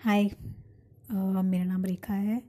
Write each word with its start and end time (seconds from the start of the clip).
हाय 0.00 0.24
मेरा 1.12 1.64
नाम 1.64 1.84
रेखा 1.84 2.14
है 2.14 2.40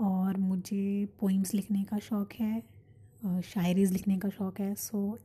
और 0.00 0.36
मुझे 0.38 1.06
पोइम्स 1.20 1.52
लिखने 1.54 1.82
का 1.84 1.98
शौक़ 1.98 2.34
है 2.40 3.40
शायरीज़ 3.44 3.92
लिखने 3.92 4.18
का 4.18 4.28
शौक़ 4.28 4.60
है। 4.62 4.74
So 4.74 5.18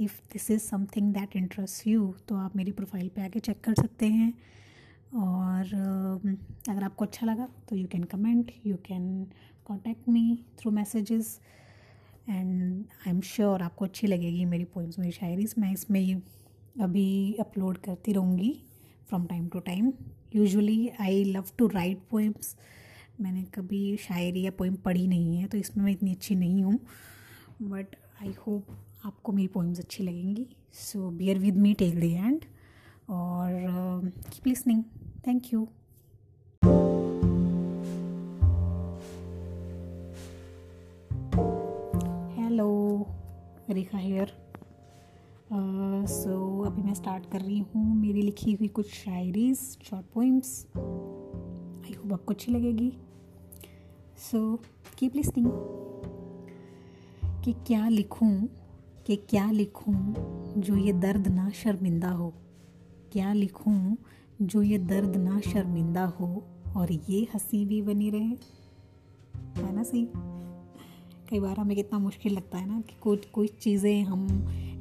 if 0.00 0.14
this 0.32 0.50
is 0.50 0.60
something 0.62 1.12
that 1.14 1.36
interest 1.36 1.86
you 1.86 2.06
तो 2.28 2.36
आप 2.36 2.56
मेरी 2.56 2.72
प्रोफ़ाइल 2.72 3.08
पे 3.16 3.22
आके 3.22 3.40
चेक 3.40 3.60
कर 3.64 3.74
सकते 3.74 4.06
हैं। 4.06 4.32
और 5.14 5.74
अगर 6.68 6.82
आपको 6.84 7.04
अच्छा 7.04 7.26
लगा 7.26 7.48
तो 7.68 7.76
you 7.76 7.86
can 7.88 8.04
comment 8.06 8.52
you 8.66 8.76
can 8.86 9.26
contact 9.66 10.08
me 10.08 10.38
through 10.60 10.70
messages 10.72 11.38
and 12.28 12.84
I 13.06 13.10
am 13.10 13.20
sure 13.26 13.62
आपको 13.62 13.84
अच्छी 13.84 14.06
लगेगी 14.06 14.44
मेरी 14.46 14.64
पोइम्स 14.74 14.98
मेरी 14.98 15.12
शायरीज़। 15.12 15.54
मैं 15.58 15.72
इसमें 15.72 16.22
अभी 16.80 17.34
अपलोड 17.40 17.78
करती 17.78 18.12
रहूँगी 18.12 18.52
from 19.08 19.26
time 19.26 19.48
to 19.48 19.60
time 19.60 19.92
usually 20.34 20.90
I 21.00 21.24
love 21.24 21.44
to 21.58 21.66
write 21.66 22.02
poems 22.10 22.54
मैंने 23.20 23.42
कभी 23.54 23.96
शायरी 24.00 24.42
या 24.42 24.50
पोइम 24.58 24.74
पढ़ी 24.84 25.06
नहीं 25.06 25.36
है 25.36 25.46
तो 25.46 25.58
इसमें 25.58 25.84
मैं 25.84 25.92
इतनी 25.92 26.12
अच्छी 26.12 26.34
नहीं 26.34 26.62
हूँ। 26.64 26.78
बट 27.62 27.96
आई 28.22 28.34
होप 28.46 28.66
आपको 29.04 29.32
मेरी 29.32 29.48
पोइम्स 29.48 29.78
अच्छी 29.78 30.04
लगेंगी। 30.04 30.46
So 30.72 31.10
bear 31.10 31.38
with 31.38 31.56
me 31.56 31.74
till 31.74 32.00
the 32.00 32.04
end 32.04 32.44
और 33.10 34.10
keep 34.30 34.46
listening 34.46 34.82
thank 35.26 35.52
you 35.52 35.68
hello 42.38 43.06
Rekha 43.70 43.98
here 43.98 44.32
so 46.06 46.60
uh, 46.60 46.66
अभी 46.66 46.82
मैं 46.82 46.94
स्टार्ट 46.94 47.26
कर 47.32 47.40
रही 47.40 47.58
हूँ 47.58 47.96
मेरी 47.96 48.22
लिखी 48.22 48.52
हुई 48.52 48.68
कुछ 48.68 48.92
शायरीज 48.92 49.58
शॉर्ट 49.58 50.06
पोइम्स 50.06 50.66
आई 50.76 51.92
होप 51.92 52.12
आपको 52.12 52.32
अच्छी 52.32 52.52
लगेगी। 52.52 52.92
सो 54.16 54.60
कीप 54.98 55.16
लिसनिंग 55.16 55.50
कि 57.44 57.52
क्या 57.52 57.88
लिखूँ 57.88 58.48
कि 59.06 59.16
क्या 59.16 59.50
लिखूँ 59.50 60.14
जो 60.60 60.76
ये 60.76 60.92
दर्द 60.92 61.28
ना 61.28 61.50
शर्मिंदा 61.50 62.10
हो? 62.10 62.34
क्या 63.12 63.32
लिखूँ 63.32 63.96
जो 64.42 64.62
ये 64.62 64.78
दर्द 64.78 65.16
ना 65.16 65.40
शर्मिंदा 65.40 66.04
हो 66.04 66.44
और 66.76 66.92
ये 66.92 67.28
हँसी 67.34 67.64
भी 67.66 67.82
बनी 67.82 68.10
रहे? 68.10 68.60
है 69.62 69.72
ना 69.72 69.82
सही? 69.82 70.06
कई 71.30 71.40
बार 71.40 71.56
हमें 71.56 71.76
कितना 71.76 71.98
मुश्किल 71.98 72.32
लगता 72.32 72.58
है 72.58 72.68
ना 72.68 72.80
कि 72.80 72.94
कुछ 73.02 73.26
कुछ 73.26 73.50
चीज़ें 73.50 74.02
हम 74.02 74.26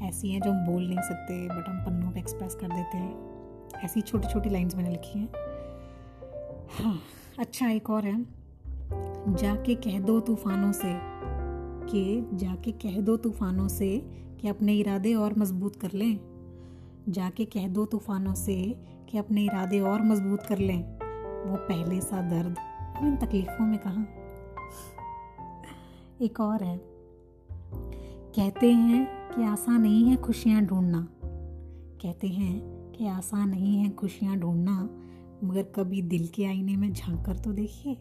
ऐसी 0.04 0.30
हैं 0.30 0.42
जो 0.42 0.52
हम 0.52 0.66
बोल 0.66 0.88
नहीं 0.88 1.02
सकते 1.02 1.48
बट 1.48 1.70
हम 1.70 1.78
पन्नों 1.86 2.12
पे 2.12 2.20
एक्सप्रेस 2.20 2.56
कर 2.56 2.68
देते 2.68 2.98
हैं। 2.98 3.82
ऐसी 3.84 4.02
छोटी 4.02 4.28
छोटी 4.28 4.50
लाइंस 4.50 4.76
मैंने 4.76 4.90
लिखी 4.90 5.20
हैं। 5.20 5.30
हाँ 6.70 7.02
अच्छा 7.40 7.70
एक 7.70 7.90
और 7.90 8.06
है। 8.06 8.26
जाके 9.36 9.76
कह 9.76 10.00
दो 10.00 10.20
तूफानों 10.20 10.72
से 10.72 10.94
कि, 11.92 12.30
जाके 12.34 12.72
कह 12.72 13.02
दो 13.02 13.18
तूफानों 13.18 13.68
से 13.68 13.98
कि 14.42 14.48
अपने 14.48 14.74
इरादे 14.74 15.14
और 15.14 15.40
मज़बूत 15.40 15.76
कर 15.76 15.92
लें। 15.92 16.20
जाके 17.10 17.46
कह 17.46 17.68
दो 17.68 17.86
तूफानों 17.86 18.34
से 18.34 18.76
कि 19.10 19.18
अपने 19.18 19.44
इरादे 19.46 19.80
और 19.80 20.02
मज़बूत 20.02 20.44
कर 20.44 20.58
लें। 20.58 20.84
वो 21.50 21.56
पहले 21.56 22.02
सा 22.02 22.22
दर्द 22.22 22.56
इन 23.04 23.18
तकलीफ़ों 23.18 23.66
में 23.66 23.80
कहाँ? 23.80 24.19
एक 26.22 26.40
और 26.40 26.64
है। 26.64 26.80
कहते 28.36 28.72
हैं 28.72 29.32
कि 29.36 29.44
आसान 29.44 29.82
नहीं 29.82 30.04
है 30.06 30.16
खुशियाँ 30.16 30.62
ढूंढना। 30.62 31.08
कहते 32.02 32.28
हैं 32.28 32.92
कि 32.92 33.08
आसान 33.08 33.50
नहीं 33.50 33.78
है 33.78 33.90
खुशियाँ 33.90 34.38
ढूंढना, 34.38 34.90
मगर 35.44 35.64
कभी 35.64 36.02
दिल 36.02 36.28
के 36.28 36.46
आईने 36.46 36.76
में 36.76 36.94
झाँक 36.94 37.26
कर 37.26 37.38
तो 37.38 37.52
देखिए। 37.52 37.94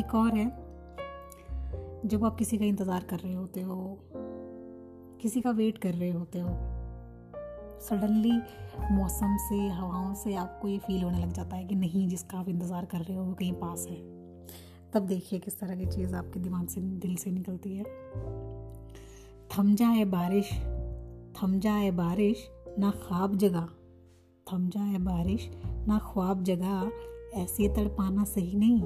एक 0.00 0.14
और 0.14 0.34
है, 0.34 0.46
जब 2.06 2.24
आप 2.24 2.36
किसी 2.36 2.58
का 2.58 2.64
इंतज़ार 2.64 3.04
कर 3.04 3.18
रहे 3.18 3.34
होते 3.34 3.60
हो, 3.60 3.98
किसी 5.22 5.40
का 5.40 5.50
वेट 5.50 5.78
कर 5.78 5.94
रहे 5.94 6.10
होते 6.10 6.38
हो, 6.38 6.48
सडनली 7.80 8.40
मौसम 8.90 9.36
से, 9.36 9.68
हवाओं 9.68 10.14
से 10.14 10.34
आपको 10.34 10.68
ये 10.68 10.78
फील 10.78 11.02
होने 11.02 11.18
लग 11.18 11.32
जाता 11.32 11.56
है 11.56 11.64
कि 11.64 11.74
नहीं, 11.74 12.08
जिसका 12.08 12.38
आप 12.38 12.48
इंतज़ार 12.48 12.84
कर 12.84 12.98
रहे 12.98 13.16
हो 13.16 13.24
वो 13.24 13.34
कहीं 13.34 13.52
पास 13.52 13.86
है। 13.90 14.17
तब 14.92 15.02
देखिए 15.02 15.38
किस 15.38 15.60
तरह 15.60 15.76
की 15.76 15.86
चीज़ 15.86 16.14
आपके 16.14 16.40
दिमाग 16.40 16.68
से, 16.68 16.80
दिल 16.80 17.16
से 17.16 17.30
निकलती 17.30 17.76
है। 17.76 17.84
थम 19.48 19.74
जाए 19.74 20.04
बारिश, 20.04 20.50
थम 21.36 21.58
जाए 21.58 21.90
बारिश, 21.90 22.48
ना 22.78 22.90
ख्वाब 22.90 23.36
जगह 23.36 23.68
थम 24.52 24.68
जाए 24.68 24.98
बारिश, 24.98 25.50
ना 25.66 25.98
ख्वाब 25.98 26.42
जगह 26.42 26.92
ऐसे 27.34 27.68
तड़पाना 27.68 28.24
सही 28.24 28.54
नहीं। 28.54 28.82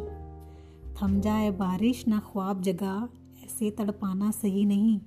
थम 0.95 1.21
जाए 1.21 1.51
बारिश, 1.51 2.09
ना 2.09 2.19
ख्वाब 2.19 2.63
जगह 2.63 3.09
ऐसे 3.45 3.71
तड़पाना 3.71 4.31
सही 4.31 4.65
नहीं। 4.65 5.01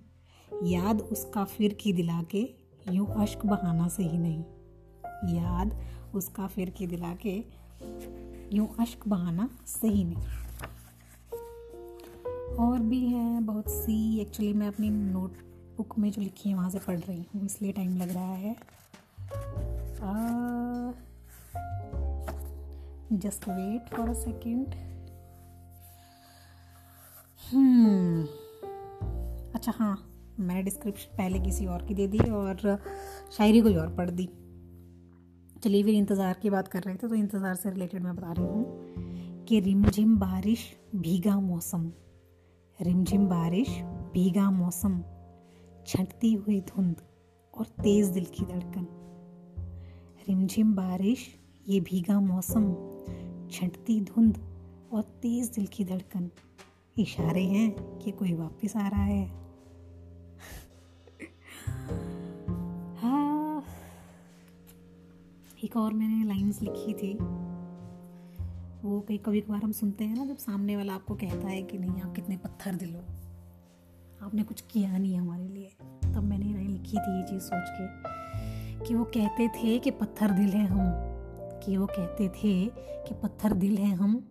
याद 0.63 1.01
उसका 1.01 1.43
फिर 1.43 1.73
की 1.73 1.93
दिला 1.93 2.23
के 2.23 2.49
यूँ 2.89 3.07
अश्क 3.15 3.45
बहाना 3.45 3.87
सही 3.87 4.17
नहीं। 4.17 4.43
याद 5.35 5.75
उसका 6.15 6.47
फिर 6.47 6.69
की 6.69 6.87
दिला 6.87 7.15
के 7.15 7.43
यूँ 8.53 8.75
अश्क 8.79 9.07
बहाना 9.07 9.49
सही 9.65 10.03
नहीं। 10.03 10.44
और 12.57 12.79
भी 12.79 12.99
हैं, 13.07 13.45
बहुत 13.45 13.69
सी। 13.69 14.19
एक्चुअली 14.21 14.53
मैं 14.53 14.67
अपनी 14.67 14.89
नोटबुक 14.89 15.97
में 15.99 16.09
जो 16.11 16.21
लिखी 16.21 16.49
है, 16.49 16.55
वहाँ 16.55 16.69
से 16.69 16.79
पढ़ 16.79 16.99
रही 16.99 17.25
हूँ, 17.33 17.45
इसलिए 17.45 17.71
टाइम 17.71 17.95
लग 17.97 18.13
रहा 18.13 18.33
है। 18.33 18.55
Just 23.13 23.47
wait 23.49 23.89
for 23.95 24.09
a 24.09 24.13
second 24.13 24.73
अच्छा 29.55 29.73
हाँ 29.75 29.95
मैंने 30.39 30.61
डिस्क्रिप्शन 30.63 31.15
पहले 31.17 31.39
किसी 31.39 31.65
और 31.65 31.85
की 31.87 31.93
दे 31.93 32.07
दी 32.07 32.17
और 32.29 32.79
शायरी 33.37 33.61
कोई 33.61 33.75
और 33.75 33.93
पढ़ 33.95 34.09
दी। 34.09 34.25
चलिए, 35.63 35.83
फिर 35.83 35.93
इंतज़ार 35.95 36.39
की 36.41 36.49
बात 36.49 36.67
कर 36.67 36.83
रहे 36.83 36.95
थे 36.95 37.07
तो 37.07 37.15
इंतज़ार 37.15 37.55
से 37.55 37.69
रिलेटेड 37.69 38.03
मैं 38.03 38.15
बता 38.15 38.31
रही 38.31 38.45
हूँ 38.45 39.45
कि 39.45 39.59
रिमझिम 39.59 40.17
बारिश, 40.17 40.65
भीगा 40.95 41.39
मौसम। 41.41 41.91
रिमझिम 42.81 43.27
बारिश, 43.27 43.81
भीगा 44.13 44.51
मौसम, 44.51 45.03
छटती 45.87 46.33
हुई 46.33 46.61
धुंध 46.61 46.95
और 47.57 47.65
तेज 47.65 48.07
दिल 48.07 48.25
की 48.25 48.45
धड़कन। 48.45 48.87
रिमझिम 50.29 50.75
बारिश, 50.75 51.39
ये 51.67 51.79
भीगा 51.79 52.19
मौसम, 52.19 52.75
छटती 53.51 54.01
धुंध 54.01 54.39
और 54.93 55.01
तेज 55.01 55.49
दिल 55.49 55.67
की 55.67 55.85
धड़कन। 55.85 56.29
इशारे 56.99 57.43
हैं 57.43 57.97
कि 57.97 58.11
कोई 58.11 58.33
वापस 58.33 58.75
आ 58.75 58.87
रहा 58.87 59.03
है। 59.03 59.27
हाँ। 62.97 63.63
एक 65.63 65.77
और 65.77 65.93
मैंने 65.93 66.25
लाइंस 66.25 66.61
लिखी 66.61 66.93
थी। 66.93 67.17
वो 68.85 69.05
कई 69.07 69.17
कभी 69.17 69.41
कभार 69.41 69.63
हम 69.63 69.71
सुनते 69.71 70.03
हैं 70.03 70.15
ना, 70.15 70.25
जब 70.25 70.37
सामने 70.37 70.77
वाला 70.77 70.93
आपको 70.93 71.15
कहता 71.15 71.47
है 71.47 71.63
कि 71.63 71.77
नहीं, 71.77 72.01
आप 72.01 72.15
कितने 72.15 72.37
पत्थर 72.37 72.75
दिलो। 72.75 72.99
आपने 74.25 74.43
कुछ 74.43 74.61
किया 74.61 74.97
नहीं 74.97 75.17
हमारे 75.17 75.47
लिए। 75.47 75.69
तब 75.83 76.23
मैंने 76.23 76.53
लाइन 76.53 76.69
लिखी 76.69 76.97
थी 76.97 77.17
ये 77.17 77.23
चीज़ 77.23 77.41
सोच 77.41 77.65
के 77.69 77.85
कि 78.85 78.95
वो 78.95 79.03
कहते 79.03 79.47
थे 79.47 79.79
कि 79.79 79.91
पत्थर 79.91 80.31
दिल 80.31 80.49
हैं 80.49 80.67
हम। 80.67 80.91
कि 81.63 81.77
वो 81.77 81.85
कहते 81.85 82.29
थे 82.29 82.65
कि 82.75 83.13
पत्थर 83.23 83.53
दिल 83.53 83.77
हैं 83.77 83.95
हम। 83.95 84.27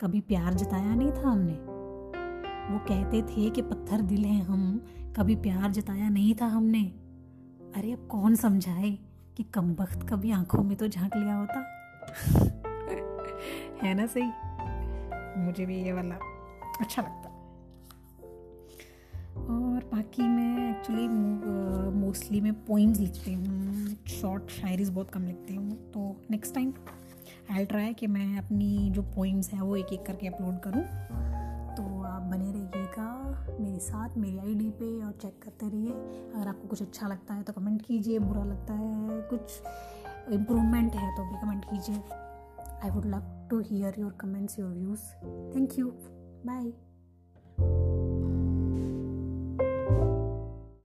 कभी 0.00 0.20
प्यार 0.20 0.54
जताया 0.54 0.94
नहीं 0.94 1.12
था 1.12 1.28
हमने। 1.28 1.52
वो 2.72 2.78
कहते 2.78 3.22
थे 3.22 3.50
कि 3.50 3.62
पत्थर 3.62 4.02
दिल 4.02 4.24
हैं 4.24 4.42
हम। 4.42 4.84
कभी 5.16 5.36
प्यार 5.36 5.70
जताया 5.70 6.08
नहीं 6.08 6.34
था 6.40 6.46
हमने। 6.46 6.84
अरे 7.74 7.92
अब 7.92 8.08
कौन 8.10 8.34
समझाए 8.34 8.98
कि 9.36 9.42
कम 9.42 9.72
वक्त 9.72 10.08
कभी 10.08 10.30
आँखों 10.30 10.62
में 10.62 10.76
तो 10.76 10.88
झाँक 10.88 11.16
लिया 11.16 11.34
होता? 11.34 11.64
है 13.82 13.94
ना 13.94 14.06
सही? 14.06 14.30
मुझे 15.44 15.66
भी 15.66 15.82
ये 15.82 15.92
वाला 15.92 16.14
अच्छा 16.80 17.02
लगता। 17.02 17.28
और 19.34 19.84
बाकी 19.84 20.22
मैं 20.22 20.70
एक्चुअली 20.70 21.06
मोस्टली 21.96 22.40
मैं 22.40 22.52
पोइम्स 22.66 22.98
लिखती 22.98 23.32
हूँ 23.34 23.96
शॉर्ट 24.10 24.50
शायरीज 24.50 24.90
बहुत 24.90 25.10
कम 25.10 25.26
लिखती 25.26 25.54
हूँ 25.54 25.76
तो 25.92 26.16
नेक्स्ट 26.30 26.54
टाइम 26.54 26.72
आई 27.52 27.64
ट्राई 27.64 27.94
कि 27.94 28.06
मैं 28.06 28.38
अपनी 28.38 28.90
जो 28.90 29.02
पोइम्स 29.16 29.52
हैं 29.52 29.60
वो 29.60 29.76
एक 29.76 29.92
एक 29.92 30.06
करके 30.06 30.26
अपलोड 30.26 30.60
करूँ। 30.60 30.82
तो 31.76 31.82
आप 32.02 32.22
बने 32.22 32.50
रहिएगा 32.52 33.56
मेरे 33.60 33.78
साथ, 33.78 34.16
मेरी 34.16 34.38
आईडी 34.38 34.70
पे 34.70 35.04
और 35.04 35.12
चेक 35.12 35.40
करते 35.44 35.68
रहिए। 35.68 35.90
अगर 35.90 36.48
आपको 36.48 36.68
कुछ 36.68 36.82
अच्छा 36.82 37.08
लगता 37.08 37.34
है 37.34 37.42
तो 37.42 37.52
कमेंट 37.52 37.82
कीजिए, 37.82 38.18
बुरा 38.18 38.44
लगता 38.44 38.74
है, 38.74 39.20
कुछ 39.30 40.32
इम्प्रूवमेंट 40.32 40.94
है 40.94 41.10
तो 41.16 41.24
भी 41.24 41.40
कमेंट 41.40 41.64
कीजिए। 41.64 42.22
I 42.84 42.90
would 42.90 43.06
love 43.06 43.24
to 43.48 43.60
hear 43.60 43.94
your 43.96 44.10
comments, 44.10 44.58
your 44.58 44.70
views. 44.70 45.00
Thank 45.54 45.78
you. 45.78 45.96
Bye. 46.44 47.93